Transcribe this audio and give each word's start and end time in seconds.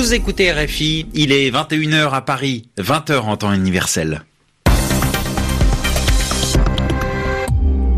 Vous 0.00 0.14
écoutez 0.14 0.50
RFI, 0.50 1.08
il 1.12 1.30
est 1.30 1.50
21h 1.50 2.14
à 2.14 2.22
Paris, 2.22 2.70
20h 2.78 3.18
en 3.18 3.36
temps 3.36 3.52
universel. 3.52 4.22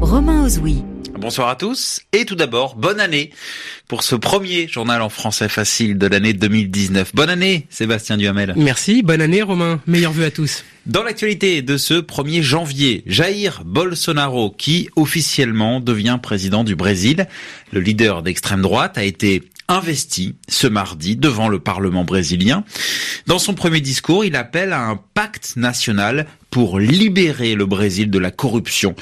Romain 0.00 0.42
Ozoui. 0.42 0.82
Bonsoir 1.16 1.48
à 1.48 1.54
tous 1.54 2.00
et 2.12 2.24
tout 2.24 2.34
d'abord, 2.34 2.74
bonne 2.74 2.98
année 2.98 3.30
pour 3.86 4.02
ce 4.02 4.16
premier 4.16 4.66
journal 4.66 5.00
en 5.00 5.08
français 5.08 5.48
facile 5.48 5.96
de 5.96 6.08
l'année 6.08 6.32
2019. 6.32 7.14
Bonne 7.14 7.30
année 7.30 7.68
Sébastien 7.70 8.16
Duhamel. 8.16 8.54
Merci, 8.56 9.04
bonne 9.04 9.20
année 9.20 9.40
Romain, 9.40 9.80
meilleurs 9.86 10.10
vœux 10.10 10.24
à 10.24 10.30
tous. 10.32 10.64
Dans 10.86 11.04
l'actualité 11.04 11.62
de 11.62 11.76
ce 11.76 11.94
1er 11.94 12.42
janvier, 12.42 13.04
Jair 13.06 13.62
Bolsonaro, 13.64 14.50
qui 14.50 14.88
officiellement 14.96 15.78
devient 15.78 16.18
président 16.20 16.64
du 16.64 16.74
Brésil, 16.74 17.28
le 17.70 17.78
leader 17.78 18.24
d'extrême 18.24 18.62
droite, 18.62 18.98
a 18.98 19.04
été 19.04 19.44
investi 19.72 20.36
ce 20.48 20.66
mardi 20.66 21.16
devant 21.16 21.48
le 21.48 21.58
Parlement 21.58 22.04
brésilien. 22.04 22.64
Dans 23.26 23.38
son 23.38 23.54
premier 23.54 23.80
discours, 23.80 24.24
il 24.24 24.36
appelle 24.36 24.72
à 24.72 24.86
un 24.88 25.00
pacte 25.14 25.54
national 25.56 26.26
pour 26.50 26.78
libérer 26.78 27.54
le 27.54 27.66
Brésil 27.66 28.10
de 28.10 28.18
la 28.18 28.30
corruption. 28.30 28.94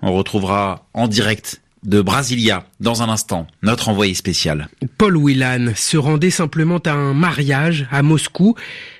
On 0.00 0.12
retrouvera 0.12 0.88
en 0.94 1.08
direct 1.08 1.61
de 1.84 2.00
Brasilia 2.00 2.66
dans 2.80 3.02
un 3.02 3.08
instant, 3.08 3.46
notre 3.62 3.88
envoyé 3.88 4.14
spécial. 4.14 4.68
Paul 4.98 5.16
Whelan 5.16 5.72
se 5.74 5.96
rendait 5.96 6.30
simplement 6.30 6.78
à 6.78 6.92
un 6.92 7.14
mariage 7.14 7.86
à 7.90 8.02
Moscou. 8.02 8.54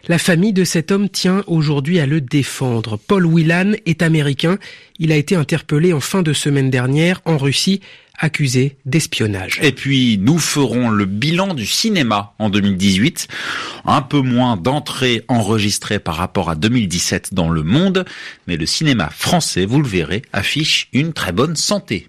La 0.08 0.18
famille 0.18 0.52
de 0.52 0.64
cet 0.64 0.90
homme 0.90 1.08
tient 1.08 1.44
aujourd'hui 1.46 2.00
à 2.00 2.06
le 2.06 2.20
défendre. 2.20 2.98
Paul 2.98 3.26
Whelan 3.26 3.72
est 3.86 4.02
américain. 4.02 4.58
Il 4.98 5.12
a 5.12 5.16
été 5.16 5.36
interpellé 5.36 5.92
en 5.92 6.00
fin 6.00 6.22
de 6.22 6.32
semaine 6.32 6.70
dernière 6.70 7.20
en 7.24 7.38
Russie 7.38 7.80
accusé 8.18 8.76
d'espionnage. 8.86 9.58
Et 9.62 9.72
puis, 9.72 10.18
nous 10.18 10.38
ferons 10.38 10.90
le 10.90 11.06
bilan 11.06 11.54
du 11.54 11.66
cinéma 11.66 12.34
en 12.38 12.50
2018. 12.50 13.26
Un 13.84 14.02
peu 14.02 14.20
moins 14.20 14.56
d'entrées 14.56 15.24
enregistrées 15.28 15.98
par 15.98 16.16
rapport 16.16 16.48
à 16.48 16.54
2017 16.54 17.34
dans 17.34 17.48
le 17.48 17.62
monde, 17.62 18.04
mais 18.46 18.56
le 18.56 18.66
cinéma 18.66 19.10
français, 19.10 19.66
vous 19.66 19.80
le 19.80 19.88
verrez, 19.88 20.22
affiche 20.32 20.88
une 20.92 21.12
très 21.12 21.32
bonne 21.32 21.56
santé. 21.56 22.08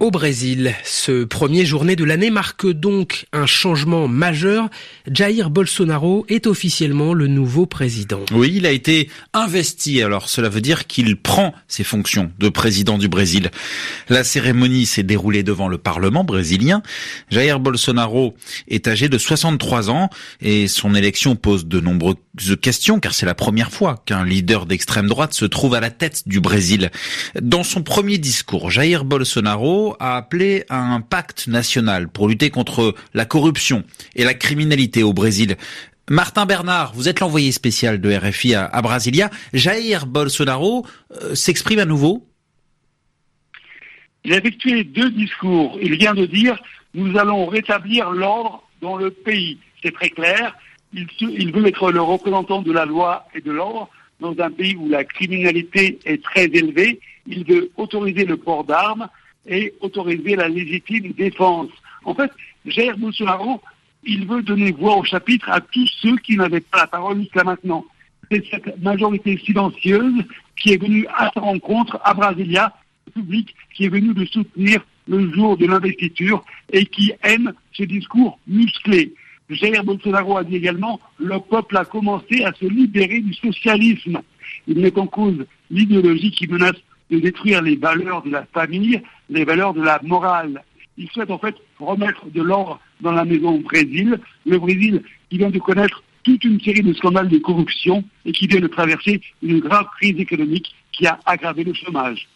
Au 0.00 0.12
Brésil, 0.12 0.76
ce 0.84 1.24
premier 1.24 1.66
journée 1.66 1.96
de 1.96 2.04
l'année 2.04 2.30
marque 2.30 2.70
donc 2.70 3.26
un 3.32 3.46
changement 3.46 4.06
majeur. 4.06 4.68
Jair 5.10 5.50
Bolsonaro 5.50 6.24
est 6.28 6.46
officiellement 6.46 7.14
le 7.14 7.26
nouveau 7.26 7.66
président. 7.66 8.20
Oui, 8.30 8.52
il 8.54 8.64
a 8.64 8.70
été 8.70 9.10
investi, 9.32 10.00
alors 10.00 10.28
cela 10.28 10.48
veut 10.48 10.60
dire 10.60 10.86
qu'il 10.86 11.16
prend 11.16 11.52
ses 11.66 11.82
fonctions 11.82 12.30
de 12.38 12.48
président 12.48 12.96
du 12.96 13.08
Brésil. 13.08 13.50
La 14.08 14.22
cérémonie 14.22 14.86
s'est 14.86 15.02
déroulée 15.02 15.42
devant 15.42 15.66
le 15.66 15.78
Parlement 15.78 16.22
brésilien. 16.22 16.80
Jair 17.28 17.58
Bolsonaro 17.58 18.36
est 18.68 18.86
âgé 18.86 19.08
de 19.08 19.18
63 19.18 19.90
ans 19.90 20.10
et 20.40 20.68
son 20.68 20.94
élection 20.94 21.34
pose 21.34 21.66
de 21.66 21.80
nombreuses 21.80 22.16
questions 22.62 23.00
car 23.00 23.14
c'est 23.14 23.26
la 23.26 23.34
première 23.34 23.72
fois 23.72 24.00
qu'un 24.06 24.24
leader 24.24 24.66
d'extrême 24.66 25.08
droite 25.08 25.34
se 25.34 25.44
trouve 25.44 25.74
à 25.74 25.80
la 25.80 25.90
tête 25.90 26.28
du 26.28 26.38
Brésil. 26.40 26.92
Dans 27.42 27.64
son 27.64 27.82
premier 27.82 28.18
discours, 28.18 28.70
Jair 28.70 29.04
Bolsonaro 29.04 29.87
a 29.98 30.16
appelé 30.16 30.64
à 30.68 30.80
un 30.80 31.00
pacte 31.00 31.46
national 31.46 32.08
pour 32.08 32.28
lutter 32.28 32.50
contre 32.50 32.94
la 33.14 33.24
corruption 33.24 33.84
et 34.14 34.24
la 34.24 34.34
criminalité 34.34 35.02
au 35.02 35.12
Brésil. 35.12 35.56
Martin 36.10 36.46
Bernard, 36.46 36.92
vous 36.94 37.08
êtes 37.08 37.20
l'envoyé 37.20 37.52
spécial 37.52 38.00
de 38.00 38.14
RFI 38.14 38.54
à, 38.54 38.82
Brasilia. 38.82 39.30
Jair 39.52 40.06
Bolsonaro 40.06 40.86
euh, 41.22 41.34
s'exprime 41.34 41.80
à 41.80 41.84
nouveau? 41.84 42.26
Il 44.24 44.32
a 44.32 44.38
effectué 44.38 44.84
deux 44.84 45.10
discours. 45.10 45.78
Il 45.82 45.96
vient 45.96 46.14
de 46.14 46.26
dire 46.26 46.58
nous 46.94 47.18
allons 47.18 47.46
rétablir 47.46 48.10
l'ordre 48.10 48.62
dans 48.80 48.96
le 48.96 49.10
pays. 49.10 49.58
C'est 49.82 49.92
très 49.92 50.08
clair. 50.08 50.56
Il, 50.94 51.06
il 51.20 51.52
veut 51.52 51.66
être 51.66 51.92
le 51.92 52.00
représentant 52.00 52.62
de 52.62 52.72
la 52.72 52.86
loi 52.86 53.26
et 53.34 53.42
de 53.42 53.52
l'ordre 53.52 53.90
dans 54.20 54.34
un 54.38 54.50
pays 54.50 54.76
où 54.76 54.88
la 54.88 55.04
criminalité 55.04 55.98
est 56.06 56.22
très 56.22 56.46
élevée. 56.46 57.00
Il 57.26 57.44
veut 57.44 57.70
autoriser 57.76 58.24
le 58.24 58.36
port 58.36 58.64
d'armes 58.64 59.08
et 59.48 59.74
autoriser 59.80 60.36
la 60.36 60.48
légitime 60.48 61.12
défense. 61.12 61.70
En 62.04 62.14
fait, 62.14 62.30
Jair 62.66 62.96
Bolsonaro, 62.96 63.60
il 64.04 64.26
veut 64.26 64.42
donner 64.42 64.72
voix 64.72 64.96
au 64.96 65.04
chapitre 65.04 65.48
à 65.50 65.60
tous 65.60 65.88
ceux 66.00 66.16
qui 66.18 66.36
n'avaient 66.36 66.60
pas 66.60 66.78
la 66.78 66.86
parole 66.86 67.20
jusqu'à 67.20 67.44
maintenant. 67.44 67.84
C'est 68.30 68.44
cette 68.50 68.82
majorité 68.82 69.38
silencieuse 69.38 70.24
qui 70.56 70.72
est 70.72 70.80
venue 70.80 71.06
à 71.14 71.30
sa 71.32 71.40
rencontre 71.40 71.98
à 72.04 72.14
Brasilia, 72.14 72.74
le 73.06 73.12
public 73.12 73.54
qui 73.74 73.84
est 73.84 73.88
venu 73.88 74.12
le 74.12 74.26
soutenir 74.26 74.84
le 75.06 75.32
jour 75.32 75.56
de 75.56 75.66
l'investiture 75.66 76.44
et 76.72 76.84
qui 76.84 77.12
aime 77.22 77.52
ce 77.72 77.84
discours 77.84 78.38
musclé. 78.46 79.14
Jair 79.48 79.82
Bolsonaro 79.82 80.36
a 80.36 80.44
dit 80.44 80.56
également 80.56 81.00
le 81.18 81.38
peuple 81.38 81.78
a 81.78 81.84
commencé 81.86 82.44
à 82.44 82.52
se 82.52 82.66
libérer 82.66 83.20
du 83.20 83.32
socialisme. 83.32 84.20
Il 84.66 84.80
met 84.80 84.96
en 84.98 85.06
cause 85.06 85.46
l'idéologie 85.70 86.30
qui 86.30 86.46
menace 86.46 86.76
de 87.10 87.18
détruire 87.18 87.62
les 87.62 87.76
valeurs 87.76 88.22
de 88.22 88.30
la 88.30 88.46
famille, 88.52 89.00
les 89.30 89.44
valeurs 89.44 89.74
de 89.74 89.82
la 89.82 90.00
morale. 90.02 90.62
Il 90.96 91.08
souhaite 91.10 91.30
en 91.30 91.38
fait 91.38 91.54
remettre 91.78 92.26
de 92.30 92.42
l'ordre 92.42 92.80
dans 93.00 93.12
la 93.12 93.24
maison 93.24 93.54
au 93.54 93.60
Brésil, 93.60 94.18
le 94.46 94.58
Brésil 94.58 95.02
qui 95.30 95.38
vient 95.38 95.50
de 95.50 95.58
connaître 95.58 96.02
toute 96.24 96.44
une 96.44 96.60
série 96.60 96.82
de 96.82 96.92
scandales 96.92 97.28
de 97.28 97.38
corruption 97.38 98.04
et 98.24 98.32
qui 98.32 98.46
vient 98.46 98.60
de 98.60 98.66
traverser 98.66 99.20
une 99.42 99.60
grave 99.60 99.86
crise 99.96 100.18
économique 100.18 100.74
qui 100.92 101.06
a 101.06 101.18
aggravé 101.24 101.64
le 101.64 101.72
chômage. 101.72 102.28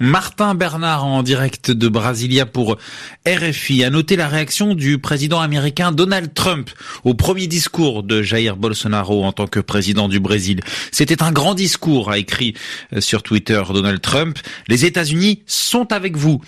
Martin 0.00 0.54
Bernard 0.54 1.04
en 1.04 1.24
direct 1.24 1.72
de 1.72 1.88
Brasilia 1.88 2.46
pour 2.46 2.76
RFI 3.26 3.82
a 3.82 3.90
noté 3.90 4.14
la 4.14 4.28
réaction 4.28 4.76
du 4.76 4.98
président 4.98 5.40
américain 5.40 5.90
Donald 5.90 6.32
Trump 6.34 6.70
au 7.02 7.14
premier 7.14 7.48
discours 7.48 8.04
de 8.04 8.22
Jair 8.22 8.56
Bolsonaro 8.56 9.24
en 9.24 9.32
tant 9.32 9.48
que 9.48 9.58
président 9.58 10.08
du 10.08 10.20
Brésil. 10.20 10.60
C'était 10.92 11.20
un 11.24 11.32
grand 11.32 11.54
discours, 11.54 12.12
a 12.12 12.18
écrit 12.18 12.54
euh, 12.92 13.00
sur 13.00 13.24
Twitter 13.24 13.60
Donald 13.74 14.00
Trump. 14.00 14.38
Les 14.68 14.84
États-Unis 14.84 15.42
sont 15.46 15.92
avec 15.92 16.16
vous. 16.16 16.40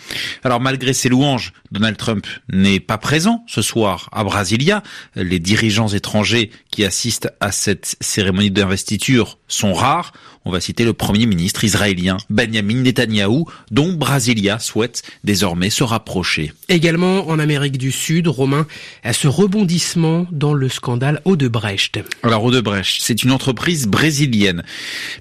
Alors 0.44 0.60
malgré 0.60 0.93
ses 0.93 1.09
louanges, 1.09 1.53
Donald 1.72 1.97
Trump 1.97 2.27
n'est 2.53 2.81
pas 2.81 2.99
présent 2.99 3.44
ce 3.49 3.62
soir 3.62 4.09
à 4.12 4.22
Brasilia. 4.22 4.84
Les 5.16 5.41
dirigeants 5.41 5.89
étrangers 5.89 6.50
qui 6.71 6.84
assistent 6.84 7.33
à 7.41 7.50
cette 7.50 7.97
cérémonie 8.00 8.53
d'investiture 8.53 9.39
sont 9.49 9.72
rares. 9.72 10.12
On 10.44 10.50
va 10.50 10.60
citer 10.60 10.84
le 10.84 10.94
premier 10.94 11.27
ministre 11.27 11.65
israélien 11.65 12.16
Benjamin 12.31 12.83
Netanyahu, 12.83 13.40
dont 13.71 13.93
Brasilia 13.93 14.59
souhaite 14.59 15.03
désormais 15.25 15.71
se 15.71 15.83
rapprocher. 15.83 16.53
Également 16.69 17.28
en 17.28 17.39
Amérique 17.39 17.78
du 17.78 17.93
Sud, 17.93 18.28
Romain, 18.28 18.67
à 19.05 19.12
ce 19.12 19.28
rebondissement 19.28 20.27
dans 20.31 20.55
le 20.55 20.69
scandale 20.69 21.21
Odebrecht. 21.25 22.01
Alors 22.23 22.45
Odebrecht, 22.45 22.99
c'est 23.01 23.23
une 23.23 23.33
entreprise 23.33 23.87
brésilienne. 23.87 24.62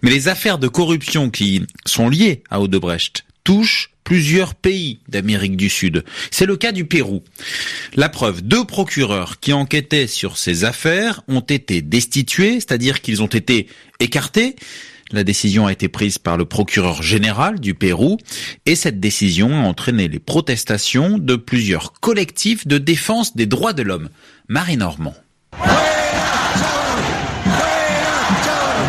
Mais 0.01 0.09
les 0.09 0.27
affaires 0.27 0.57
de 0.57 0.67
corruption 0.67 1.29
qui 1.29 1.63
sont 1.85 2.09
liées 2.09 2.43
à 2.49 2.61
Odebrecht 2.61 3.25
touchent 3.43 3.91
plusieurs 4.03 4.55
pays 4.55 4.99
d'Amérique 5.07 5.55
du 5.55 5.69
Sud. 5.69 6.03
C'est 6.31 6.47
le 6.47 6.57
cas 6.57 6.71
du 6.71 6.85
Pérou. 6.85 7.21
La 7.95 8.09
preuve, 8.09 8.41
deux 8.41 8.65
procureurs 8.65 9.39
qui 9.39 9.53
enquêtaient 9.53 10.07
sur 10.07 10.37
ces 10.37 10.63
affaires 10.63 11.21
ont 11.27 11.41
été 11.41 11.83
destitués, 11.83 12.55
c'est-à-dire 12.55 13.01
qu'ils 13.01 13.21
ont 13.21 13.27
été 13.27 13.67
écartés, 13.99 14.55
la 15.11 15.23
décision 15.23 15.67
a 15.67 15.71
été 15.71 15.87
prise 15.87 16.17
par 16.17 16.37
le 16.37 16.45
procureur 16.45 17.01
général 17.01 17.59
du 17.59 17.73
Pérou 17.73 18.17
et 18.65 18.75
cette 18.75 18.99
décision 18.99 19.51
a 19.53 19.67
entraîné 19.67 20.07
les 20.07 20.19
protestations 20.19 21.17
de 21.17 21.35
plusieurs 21.35 21.93
collectifs 21.93 22.67
de 22.67 22.77
défense 22.77 23.35
des 23.35 23.45
droits 23.45 23.73
de 23.73 23.83
l'homme. 23.83 24.09
Marie 24.47 24.77
Normand. 24.77 25.15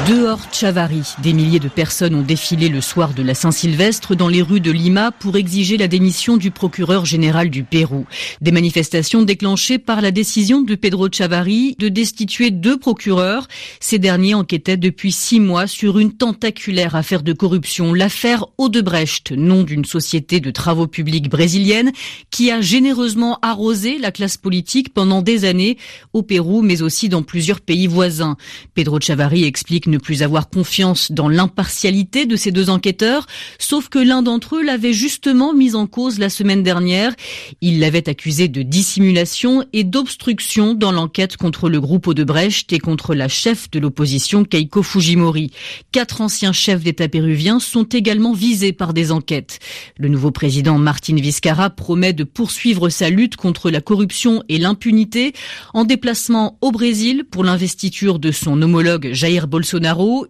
Dehors 0.09 0.41
Chavari, 0.51 1.03
des 1.23 1.35
milliers 1.35 1.59
de 1.59 1.69
personnes 1.69 2.15
ont 2.15 2.23
défilé 2.23 2.69
le 2.69 2.81
soir 2.81 3.13
de 3.13 3.23
la 3.23 3.35
Saint-Sylvestre 3.35 4.17
dans 4.17 4.29
les 4.29 4.41
rues 4.41 4.61
de 4.61 4.71
Lima 4.71 5.11
pour 5.13 5.37
exiger 5.37 5.77
la 5.77 5.89
démission 5.89 6.39
du 6.39 6.51
procureur 6.51 7.05
général 7.05 7.51
du 7.51 7.65
Pérou. 7.65 8.07
Des 8.41 8.51
manifestations 8.51 9.23
déclenchées 9.23 9.79
par 9.79 10.01
la 10.01 10.11
décision 10.11 10.63
de 10.63 10.75
Pedro 10.75 11.09
Chavari 11.13 11.77
de 11.79 11.89
destituer 11.89 12.51
deux 12.51 12.79
procureurs. 12.79 13.47
Ces 13.79 13.99
derniers 13.99 14.35
enquêtaient 14.35 14.79
depuis 14.79 15.13
six 15.13 15.39
mois 15.39 15.67
sur 15.67 15.99
une 15.99 16.13
tentaculaire 16.13 16.97
affaire 16.97 17.23
de 17.23 17.35
corruption, 17.35 17.93
l'affaire 17.93 18.47
Odebrecht, 18.57 19.33
nom 19.33 19.65
d'une 19.65 19.85
société 19.85 20.41
de 20.41 20.51
travaux 20.51 20.87
publics 20.87 21.29
brésilienne 21.29 21.93
qui 22.31 22.51
a 22.51 22.63
généreusement 22.63 23.39
arrosé 23.43 23.99
la 23.99 24.13
classe 24.13 24.39
politique 24.39 24.95
pendant 24.95 25.21
des 25.21 25.45
années 25.45 25.77
au 26.15 26.23
Pérou 26.23 26.63
mais 26.63 26.81
aussi 26.81 27.11
dans 27.11 27.23
plusieurs 27.23 27.61
pays 27.61 27.87
voisins. 27.87 28.37
Pedro 28.75 28.99
Chavari 28.99 29.45
explique 29.45 29.91
plus 30.01 30.23
avoir 30.23 30.49
confiance 30.51 31.13
dans 31.13 31.29
l'impartialité 31.29 32.27
de 32.27 32.37
ces 32.37 32.51
deux 32.51 32.71
enquêteurs, 32.71 33.27
sauf 33.59 33.89
que 33.89 33.99
l'un 33.99 34.23
d'entre 34.23 34.57
eux 34.57 34.63
l'avait 34.63 34.93
justement 34.93 35.55
mis 35.55 35.75
en 35.75 35.87
cause 35.87 36.19
la 36.19 36.31
semaine 36.31 36.63
dernière. 36.63 37.15
Il 37.61 37.81
l'avait 37.81 38.09
accusé 38.09 38.49
de 38.49 38.63
dissimulation 38.63 39.65
et 39.73 39.85
d'obstruction 39.85 40.75
dans 40.75 40.93
l'enquête 40.93 41.37
contre 41.37 41.69
le 41.69 41.81
groupe 41.81 42.07
Odebrecht 42.07 42.73
et 42.73 42.79
contre 42.79 43.15
la 43.15 43.29
chef 43.29 43.71
de 43.71 43.79
l'opposition 43.79 44.45
Keiko 44.45 44.83
Fujimori. 44.83 45.51
Quatre 45.93 46.21
anciens 46.21 46.53
chefs 46.53 46.83
d'État 46.83 47.09
péruviens 47.09 47.61
sont 47.61 47.85
également 47.85 48.33
visés 48.33 48.73
par 48.73 48.95
des 48.95 49.13
enquêtes. 49.13 49.59
Le 49.99 50.09
nouveau 50.09 50.31
président 50.31 50.79
Martin 50.79 51.17
Vizcarra 51.17 51.71
promet 51.71 52.13
de 52.13 52.25
poursuivre 52.25 52.89
sa 52.89 53.11
lutte 53.11 53.37
contre 53.37 53.71
la 53.71 53.81
corruption 53.81 54.43
et 54.49 54.59
l'impunité 54.59 55.33
en 55.75 55.85
déplacement 55.85 56.59
au 56.61 56.71
Brésil 56.71 57.25
pour 57.31 57.45
l'investiture 57.45 58.19
de 58.19 58.33
son 58.33 58.61
homologue 58.63 59.11
Jair 59.13 59.47
Bolsonaro. 59.47 59.80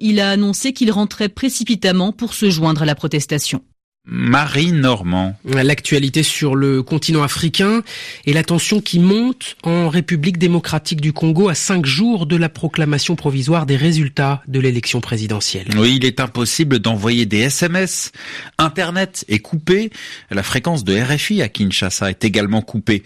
Il 0.01 0.21
a 0.21 0.31
annoncé 0.31 0.73
qu'il 0.73 0.91
rentrait 0.91 1.29
précipitamment 1.29 2.13
pour 2.13 2.35
se 2.35 2.51
joindre 2.51 2.83
à 2.83 2.87
la 2.87 2.95
protestation. 2.95 3.63
Marie 4.07 4.73
Normand. 4.73 5.37
L'actualité 5.45 6.23
sur 6.23 6.57
le 6.57 6.83
continent 6.83 7.23
africain 7.23 7.83
et 8.25 8.33
la 8.33 8.43
tension 8.43 8.81
qui 8.81 8.99
monte 8.99 9.57
en 9.63 9.91
République 9.91 10.39
démocratique 10.39 11.03
du 11.03 11.13
Congo 11.13 11.51
à 11.51 11.55
cinq 11.55 11.85
jours 11.85 12.25
de 12.25 12.37
la 12.37 12.49
proclamation 12.49 13.15
provisoire 13.15 13.67
des 13.67 13.77
résultats 13.77 14.43
de 14.49 14.59
l'élection 14.59 15.03
présidentielle. 15.03 15.67
Oui, 15.77 15.97
il 15.97 16.07
est 16.07 16.19
impossible 16.19 16.79
d'envoyer 16.79 17.27
des 17.27 17.41
SMS. 17.41 18.11
Internet 18.57 19.27
est 19.29 19.41
coupé. 19.41 19.91
La 20.31 20.43
fréquence 20.43 20.83
de 20.83 20.99
RFI 20.99 21.43
à 21.43 21.49
Kinshasa 21.49 22.09
est 22.09 22.25
également 22.25 22.63
coupée. 22.63 23.03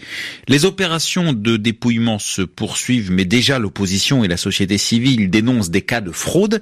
Les 0.47 0.63
opérations 0.63 1.33
de 1.33 1.57
dépouillement 1.57 2.19
se 2.19 2.41
poursuivent, 2.41 3.11
mais 3.11 3.25
déjà 3.25 3.59
l'opposition 3.59 4.23
et 4.23 4.29
la 4.29 4.37
société 4.37 4.77
civile 4.77 5.29
dénoncent 5.29 5.71
des 5.71 5.81
cas 5.81 5.99
de 5.99 6.11
fraude. 6.11 6.61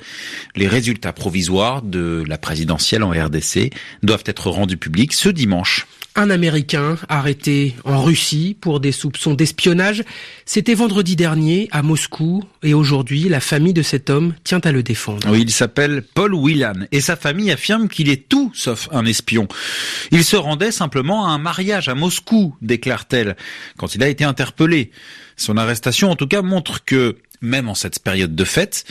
Les 0.55 0.67
résultats 0.67 1.13
provisoires 1.13 1.83
de 1.83 2.23
la 2.27 2.39
présidentielle 2.39 3.03
en 3.03 3.11
RDC 3.11 3.69
doivent 4.01 4.22
être 4.25 4.49
rendu 4.49 4.77
public 4.77 5.13
ce 5.13 5.29
dimanche. 5.29 5.87
Un 6.15 6.29
Américain 6.29 6.97
arrêté 7.09 7.75
en 7.85 8.03
Russie 8.03 8.55
pour 8.61 8.79
des 8.79 8.91
soupçons 8.91 9.33
d'espionnage. 9.33 10.03
C'était 10.45 10.75
vendredi 10.75 11.15
dernier 11.15 11.69
à 11.71 11.81
Moscou 11.81 12.43
et 12.61 12.75
aujourd'hui 12.75 13.29
la 13.29 13.39
famille 13.39 13.73
de 13.73 13.81
cet 13.81 14.11
homme 14.11 14.35
tient 14.43 14.59
à 14.59 14.71
le 14.71 14.83
défendre. 14.83 15.27
Oui, 15.31 15.41
il 15.41 15.49
s'appelle 15.49 16.03
Paul 16.13 16.35
Whelan 16.35 16.85
et 16.91 17.01
sa 17.01 17.15
famille 17.15 17.51
affirme 17.51 17.87
qu'il 17.87 18.09
est 18.09 18.29
tout 18.29 18.51
sauf 18.53 18.89
un 18.91 19.05
espion. 19.05 19.47
Il 20.11 20.23
se 20.23 20.35
rendait 20.35 20.71
simplement 20.71 21.25
à 21.25 21.31
un 21.31 21.39
mariage 21.39 21.89
à 21.89 21.95
Moscou, 21.95 22.55
déclare-t-elle, 22.61 23.35
quand 23.77 23.95
il 23.95 24.03
a 24.03 24.07
été 24.07 24.23
interpellé. 24.23 24.91
Son 25.35 25.57
arrestation 25.57 26.11
en 26.11 26.15
tout 26.15 26.27
cas 26.27 26.43
montre 26.43 26.85
que 26.85 27.17
même 27.43 27.69
en 27.69 27.75
cette 27.75 27.99
période 27.99 28.35
de 28.35 28.43
fête, 28.45 28.85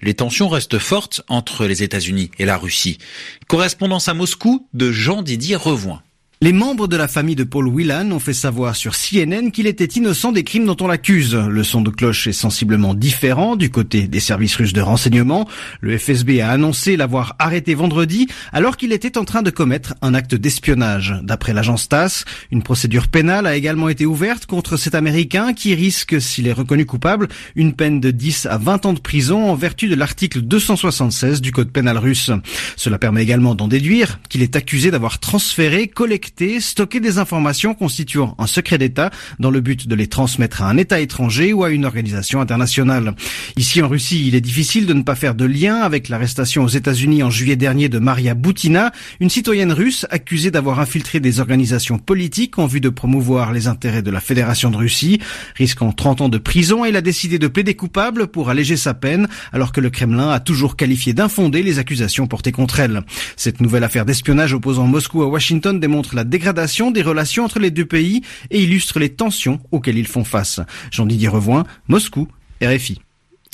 les 0.00 0.14
tensions 0.14 0.48
restent 0.48 0.78
fortes 0.78 1.22
entre 1.28 1.66
les 1.66 1.82
États-Unis 1.82 2.30
et 2.38 2.44
la 2.44 2.56
Russie. 2.56 2.98
Correspondance 3.46 4.08
à 4.08 4.14
Moscou 4.14 4.66
de 4.72 4.90
Jean-Didier 4.90 5.56
Revoin. 5.56 6.02
Les 6.40 6.52
membres 6.52 6.86
de 6.86 6.96
la 6.96 7.08
famille 7.08 7.34
de 7.34 7.42
Paul 7.42 7.66
Whelan 7.66 8.12
ont 8.12 8.20
fait 8.20 8.32
savoir 8.32 8.76
sur 8.76 8.94
CNN 8.94 9.50
qu'il 9.50 9.66
était 9.66 9.84
innocent 9.84 10.30
des 10.30 10.44
crimes 10.44 10.66
dont 10.66 10.76
on 10.80 10.86
l'accuse. 10.86 11.34
Le 11.34 11.64
son 11.64 11.80
de 11.80 11.90
cloche 11.90 12.28
est 12.28 12.32
sensiblement 12.32 12.94
différent 12.94 13.56
du 13.56 13.70
côté 13.70 14.06
des 14.06 14.20
services 14.20 14.54
russes 14.54 14.72
de 14.72 14.80
renseignement. 14.80 15.48
Le 15.80 15.98
FSB 15.98 16.40
a 16.40 16.50
annoncé 16.50 16.96
l'avoir 16.96 17.34
arrêté 17.40 17.74
vendredi 17.74 18.28
alors 18.52 18.76
qu'il 18.76 18.92
était 18.92 19.18
en 19.18 19.24
train 19.24 19.42
de 19.42 19.50
commettre 19.50 19.96
un 20.00 20.14
acte 20.14 20.36
d'espionnage. 20.36 21.16
D'après 21.24 21.52
l'agence 21.52 21.88
TASS, 21.88 22.24
une 22.52 22.62
procédure 22.62 23.08
pénale 23.08 23.48
a 23.48 23.56
également 23.56 23.88
été 23.88 24.06
ouverte 24.06 24.46
contre 24.46 24.76
cet 24.76 24.94
Américain 24.94 25.54
qui 25.54 25.74
risque, 25.74 26.22
s'il 26.22 26.46
est 26.46 26.52
reconnu 26.52 26.86
coupable, 26.86 27.26
une 27.56 27.72
peine 27.72 27.98
de 27.98 28.12
10 28.12 28.46
à 28.46 28.58
20 28.58 28.86
ans 28.86 28.92
de 28.92 29.00
prison 29.00 29.50
en 29.50 29.56
vertu 29.56 29.88
de 29.88 29.96
l'article 29.96 30.42
276 30.42 31.40
du 31.40 31.50
code 31.50 31.72
pénal 31.72 31.98
russe. 31.98 32.30
Cela 32.76 33.00
permet 33.00 33.24
également 33.24 33.56
d'en 33.56 33.66
déduire 33.66 34.20
qu'il 34.28 34.42
est 34.42 34.54
accusé 34.54 34.92
d'avoir 34.92 35.18
transféré, 35.18 35.88
collecté 36.28 36.60
stocker 36.60 37.00
des 37.00 37.18
informations 37.18 37.72
constituant 37.74 38.34
un 38.38 38.46
secret 38.46 38.76
d'État 38.76 39.10
dans 39.38 39.50
le 39.50 39.60
but 39.60 39.88
de 39.88 39.94
les 39.94 40.08
transmettre 40.08 40.62
à 40.62 40.68
un 40.68 40.76
État 40.76 41.00
étranger 41.00 41.54
ou 41.54 41.64
à 41.64 41.70
une 41.70 41.86
organisation 41.86 42.40
internationale. 42.40 43.14
Ici 43.56 43.80
en 43.80 43.88
Russie, 43.88 44.28
il 44.28 44.34
est 44.34 44.42
difficile 44.42 44.84
de 44.86 44.92
ne 44.92 45.02
pas 45.02 45.14
faire 45.14 45.34
de 45.34 45.46
lien 45.46 45.76
avec 45.76 46.08
l'arrestation 46.10 46.64
aux 46.64 46.68
États-Unis 46.68 47.22
en 47.22 47.30
juillet 47.30 47.56
dernier 47.56 47.88
de 47.88 47.98
Maria 47.98 48.34
Boutina, 48.34 48.92
une 49.20 49.30
citoyenne 49.30 49.72
russe 49.72 50.06
accusée 50.10 50.50
d'avoir 50.50 50.80
infiltré 50.80 51.18
des 51.18 51.40
organisations 51.40 51.98
politiques 51.98 52.58
en 52.58 52.66
vue 52.66 52.80
de 52.80 52.90
promouvoir 52.90 53.52
les 53.52 53.66
intérêts 53.66 54.02
de 54.02 54.10
la 54.10 54.20
Fédération 54.20 54.70
de 54.70 54.76
Russie. 54.76 55.20
Risquant 55.54 55.92
30 55.92 56.20
ans 56.20 56.28
de 56.28 56.38
prison, 56.38 56.84
elle 56.84 56.96
a 56.96 57.00
décidé 57.00 57.38
de 57.38 57.48
plaider 57.48 57.74
coupable 57.74 58.26
pour 58.26 58.50
alléger 58.50 58.76
sa 58.76 58.92
peine, 58.92 59.28
alors 59.52 59.72
que 59.72 59.80
le 59.80 59.88
Kremlin 59.88 60.30
a 60.30 60.40
toujours 60.40 60.76
qualifié 60.76 61.14
d'infondées 61.14 61.62
les 61.62 61.78
accusations 61.78 62.26
portées 62.26 62.52
contre 62.52 62.80
elle. 62.80 63.02
Cette 63.36 63.62
nouvelle 63.62 63.84
affaire 63.84 64.04
d'espionnage 64.04 64.52
opposant 64.52 64.86
Moscou 64.86 65.22
à 65.22 65.26
Washington 65.26 65.80
démontre 65.80 66.17
la 66.18 66.24
dégradation 66.24 66.90
des 66.90 67.02
relations 67.02 67.44
entre 67.44 67.60
les 67.60 67.70
deux 67.70 67.86
pays 67.86 68.22
et 68.50 68.60
illustre 68.60 68.98
les 68.98 69.10
tensions 69.10 69.60
auxquelles 69.70 69.98
ils 69.98 70.06
font 70.08 70.24
face. 70.24 70.58
Jean-Didier 70.90 71.28
Revoin, 71.28 71.64
Moscou, 71.86 72.26
RFI. 72.60 73.00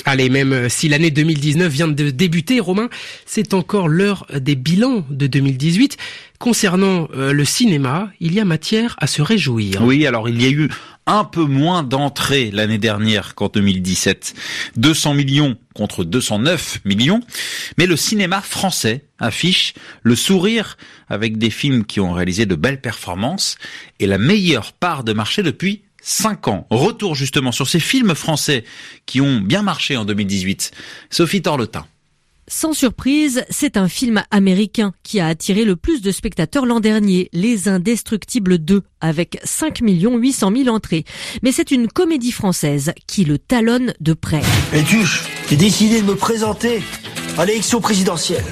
Allez, 0.03 0.29
même 0.29 0.53
euh, 0.53 0.69
si 0.69 0.87
l'année 0.89 1.09
2019 1.09 1.71
vient 1.71 1.87
de 1.87 2.09
débuter, 2.09 2.59
Romain, 2.59 2.89
c'est 3.25 3.53
encore 3.53 3.87
l'heure 3.87 4.27
des 4.33 4.55
bilans 4.55 5.05
de 5.09 5.27
2018. 5.27 5.97
Concernant 6.37 7.07
euh, 7.15 7.31
le 7.31 7.45
cinéma, 7.45 8.09
il 8.19 8.33
y 8.33 8.39
a 8.39 8.45
matière 8.45 8.95
à 8.99 9.07
se 9.07 9.21
réjouir. 9.21 9.81
Oui, 9.81 10.05
alors 10.05 10.27
il 10.27 10.41
y 10.41 10.45
a 10.45 10.49
eu 10.49 10.69
un 11.07 11.23
peu 11.23 11.45
moins 11.45 11.81
d'entrées 11.81 12.51
l'année 12.51 12.77
dernière 12.77 13.35
qu'en 13.35 13.47
2017. 13.47 14.33
200 14.75 15.13
millions 15.13 15.57
contre 15.73 16.03
209 16.03 16.81
millions. 16.83 17.21
Mais 17.77 17.85
le 17.85 17.95
cinéma 17.95 18.41
français 18.41 19.05
affiche 19.19 19.73
le 20.03 20.15
sourire 20.15 20.77
avec 21.07 21.37
des 21.37 21.49
films 21.49 21.85
qui 21.85 21.99
ont 21.99 22.11
réalisé 22.11 22.45
de 22.45 22.55
belles 22.55 22.81
performances 22.81 23.57
et 23.99 24.07
la 24.07 24.17
meilleure 24.17 24.73
part 24.73 25.03
de 25.03 25.13
marché 25.13 25.41
depuis 25.41 25.84
5 26.05 26.47
ans. 26.47 26.67
Retour 26.69 27.15
justement 27.15 27.51
sur 27.51 27.67
ces 27.67 27.79
films 27.79 28.13
français 28.13 28.63
qui 29.07 29.21
ont 29.21 29.41
bien 29.41 29.63
marché 29.63 29.97
en 29.97 30.05
2018. 30.05 30.71
Sophie 31.09 31.41
Torletin. 31.41 31.85
Sans 32.47 32.73
surprise, 32.73 33.43
c'est 33.49 33.75
un 33.75 33.87
film 33.87 34.21
américain 34.29 34.93
qui 35.01 35.19
a 35.19 35.25
attiré 35.25 35.65
le 35.65 35.75
plus 35.75 36.03
de 36.03 36.11
spectateurs 36.11 36.67
l'an 36.67 36.79
dernier, 36.79 37.27
Les 37.33 37.67
Indestructibles 37.67 38.59
2, 38.59 38.83
avec 39.01 39.39
5 39.43 39.79
800 39.81 40.51
000 40.55 40.69
entrées. 40.69 41.05
Mais 41.41 41.51
c'est 41.51 41.71
une 41.71 41.87
comédie 41.87 42.31
française 42.31 42.93
qui 43.07 43.25
le 43.25 43.39
talonne 43.39 43.95
de 43.99 44.13
près. 44.13 44.43
Et 44.73 44.83
tu, 44.83 44.99
j'ai 45.49 45.57
décidé 45.57 46.01
de 46.01 46.05
me 46.05 46.15
présenter 46.15 46.83
à 47.39 47.45
l'élection 47.45 47.81
présidentielle. 47.81 48.45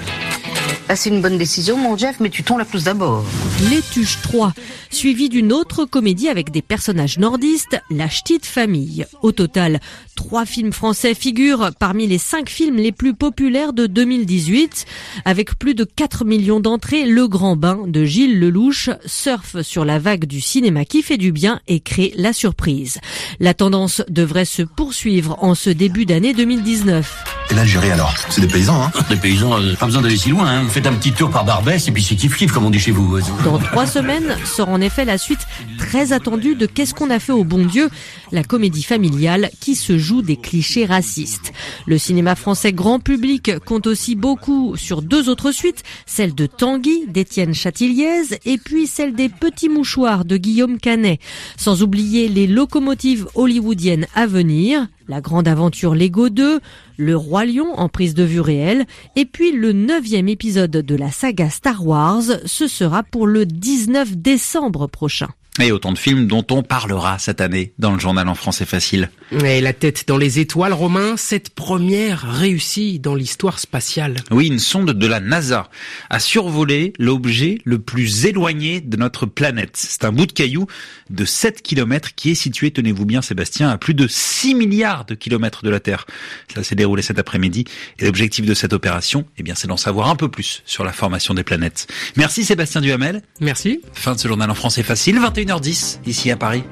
Ah, 0.89 0.97
c'est 0.97 1.09
une 1.09 1.21
bonne 1.21 1.38
décision, 1.38 1.77
mon 1.77 1.97
Jeff, 1.97 2.19
mais 2.19 2.30
tu 2.30 2.44
tombes 2.44 2.59
la 2.59 2.65
plus 2.65 2.83
d'abord. 2.83 3.24
Les 3.69 3.81
Tuches 3.81 4.21
3, 4.21 4.53
suivi 4.89 5.30
d'une 5.30 5.53
autre 5.53 5.85
comédie 5.85 6.27
avec 6.27 6.51
des 6.51 6.62
personnages 6.62 7.18
nordistes, 7.18 7.80
La 7.89 8.09
Ch'tite 8.09 8.45
Famille. 8.45 9.06
Au 9.21 9.31
total, 9.31 9.80
trois 10.15 10.45
films 10.45 10.74
français 10.74 11.13
figurent 11.13 11.71
parmi 11.80 12.06
les 12.06 12.18
cinq 12.18 12.50
films 12.50 12.75
les 12.75 12.91
plus 12.91 13.13
populaires 13.13 13.71
de 13.71 13.87
2018. 13.87 14.85
Avec 15.23 15.57
plus 15.57 15.73
de 15.73 15.85
4 15.85 16.25
millions 16.25 16.59
d'entrées, 16.59 17.06
Le 17.06 17.30
Grand 17.30 17.56
Bain 17.56 17.85
de 17.87 18.04
Gilles 18.04 18.40
Lelouch 18.40 18.90
surfe 19.06 19.61
sur 19.61 19.85
la 19.85 19.99
vague 19.99 20.25
du 20.25 20.42
cinéma 20.42 20.83
qui 20.83 21.02
fait 21.02 21.18
du 21.18 21.31
bien 21.31 21.61
et 21.68 21.80
crée 21.80 22.13
la 22.18 22.33
surprise. 22.33 22.99
La 23.40 23.54
tendance 23.54 24.02
devrait 24.09 24.45
se 24.45 24.63
poursuivre 24.63 25.37
en 25.42 25.56
ce 25.56 25.69
début 25.69 26.06
d'année 26.06 26.33
2019. 26.33 27.32
Et 27.50 27.54
l'Algérie 27.56 27.92
alors 27.92 28.14
C'est 28.30 28.42
des 28.42 28.47
paysans, 28.47 28.81
hein 28.83 28.92
Des 29.09 29.18
paysans, 29.18 29.59
euh, 29.59 29.76
pas 29.76 29.85
besoin 29.85 30.02
d'aller 30.02 30.18
si 30.18 30.30
loin, 30.30 30.47
hein. 30.47 30.68
Faites 30.69 30.88
un 30.88 30.94
petit 30.94 31.12
tour 31.12 31.30
par 31.30 31.45
Barbès 31.45 31.88
et 31.88 31.92
puis 31.92 32.02
c'est 32.02 32.16
kiff 32.16 32.35
kiff 32.35 32.52
comme 32.52 32.66
on 32.66 32.69
dit 32.69 32.80
chez 32.80 32.92
vous. 32.92 33.19
Dans 33.44 33.59
trois 33.59 33.85
semaines 33.85 34.35
sort 34.45 34.69
en 34.69 34.81
effet 34.81 35.06
la 35.06 35.18
suite 35.18 35.45
très 35.78 36.14
attendue 36.14 36.56
de 36.56 36.66
Qu'est-ce 36.66 36.94
qu'on 36.94 37.09
a 37.09 37.19
fait 37.19 37.33
au 37.33 37.44
bon 37.44 37.66
Dieu 37.66 37.90
La 38.31 38.44
comédie 38.44 38.83
familiale 38.83 39.52
qui 39.59 39.76
se 39.76 39.97
joue 39.97 40.21
des 40.21 40.38
clichés 40.38 40.85
racistes. 40.85 41.54
Le 41.85 41.97
cinéma 41.97 42.35
français 42.35 42.73
grand 42.73 43.00
public 43.00 43.59
compte 43.66 43.88
aussi 43.88 44.16
beaucoup 44.16 44.76
sur 44.76 45.02
deux 45.02 45.30
autres 45.30 45.52
suites, 45.52 45.83
celle 46.06 46.33
de 46.33 46.45
Tanguy 46.45 47.06
d'Étienne 47.07 47.54
Chatiliez 47.54 48.40
et 48.45 48.57
puis 48.57 48.88
celle 48.88 49.14
des 49.14 49.30
Petits 49.30 49.69
Mouchoirs 49.69 50.26
de 50.26 50.38
Guillaume 50.38 50.80
Canet. 50.80 51.19
Sans 51.57 51.83
oublier 51.83 52.28
les 52.30 52.47
locomotives 52.47 53.28
hollywoodiennes 53.35 54.07
à 54.16 54.26
venir, 54.26 54.88
la 55.07 55.22
grande 55.22 55.48
aventure 55.48 55.95
Lego 55.95 56.30
2, 56.30 56.60
Le 56.98 57.16
Roi 57.16 57.45
Lion 57.45 57.74
en 57.78 57.90
prise 57.90 58.14
de 58.14 58.24
vue 58.24 58.40
réelle, 58.40 58.86
et 59.16 59.26
puis 59.26 59.52
le 59.52 59.74
neuvième 59.74 60.30
épisode 60.30 60.72
de 60.72 60.95
la 60.95 61.12
saga 61.12 61.50
Star 61.50 61.86
Wars, 61.86 62.24
ce 62.45 62.68
sera 62.68 63.04
pour 63.04 63.28
le 63.28 63.45
19 63.45 64.18
décembre 64.18 64.88
prochain. 64.88 65.30
Et 65.60 65.72
autant 65.72 65.92
de 65.92 66.00
films 66.00 66.26
dont 66.26 66.45
on 66.50 66.64
parlera 66.64 67.19
cette 67.19 67.40
année 67.40 67.74
dans 67.78 67.92
le 67.92 68.00
journal 68.00 68.28
en 68.28 68.33
français 68.33 68.66
facile. 68.66 69.12
Et 69.44 69.62
la 69.62 69.74
tête 69.74 70.06
dans 70.07 70.18
les 70.18 70.40
étoiles, 70.40 70.74
Romain, 70.74 71.16
cette 71.16 71.52
première 71.52 72.22
réussie 72.22 72.98
dans 72.98 73.14
l'histoire 73.14 73.60
spatiale. 73.60 74.16
Oui, 74.31 74.48
une 74.48 74.57
sonde 74.57 74.94
de 74.94 75.07
la 75.07 75.19
NASA 75.19 75.69
a 76.10 76.19
survolé 76.19 76.94
l'objet 76.98 77.60
le 77.66 77.78
plus 77.78 78.26
éloigné 78.26 78.81
de 78.81 78.98
notre 78.98 79.28
planète. 79.28 79.72
C'est 79.76 80.06
un 80.06 80.12
bout 80.12 80.26
de 80.26 80.31
caillou 80.31 80.66
de 81.12 81.24
7 81.24 81.62
km 81.62 82.16
qui 82.16 82.31
est 82.31 82.36
situé, 82.36 82.72
tenez-vous 82.72 83.06
bien 83.06 83.22
Sébastien, 83.22 83.69
à 83.69 83.78
plus 83.78 83.94
de 83.94 84.07
6 84.07 84.56
milliards 84.56 85.06
de 85.06 85.14
kilomètres 85.14 85.64
de 85.64 85.69
la 85.69 85.80
Terre. 85.80 86.07
Ça 86.54 86.64
s'est 86.64 86.76
déroulé 86.76 87.04
cet 87.04 87.19
après-midi. 87.19 87.66
Et 88.00 88.06
l'objectif 88.06 88.45
de 88.45 88.56
cette 88.56 88.74
opération, 88.74 89.26
eh 89.38 89.44
bien, 89.44 89.54
c'est 89.54 89.68
d'en 89.68 89.78
savoir 89.78 90.10
un 90.10 90.16
peu 90.16 90.30
plus 90.30 90.64
sur 90.66 90.83
la 90.83 90.94
formation 90.94 91.36
des 91.36 91.44
planètes. 91.44 91.88
Merci 92.16 92.44
Sébastien 92.44 92.81
Duhamel. 92.81 93.22
Merci. 93.40 93.81
Fin 93.94 94.16
de 94.16 94.19
ce 94.19 94.28
journal 94.28 94.50
en 94.50 94.56
français 94.56 94.81
facile, 94.81 95.19
21h10 95.44 96.00
ici 96.06 96.31
à 96.31 96.38
Paris. 96.38 96.64